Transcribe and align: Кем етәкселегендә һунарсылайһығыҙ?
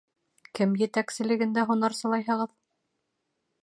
Кем 0.59 0.73
етәкселегендә 0.83 1.67
һунарсылайһығыҙ? 1.71 2.59